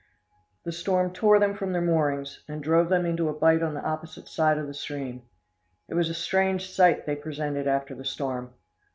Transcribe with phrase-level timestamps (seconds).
[0.65, 3.83] The storm tore them from their moorings, and drove them into a bight on the
[3.83, 5.21] opposite side of the stream.
[5.87, 8.51] It was a strange sight they presented after the storm.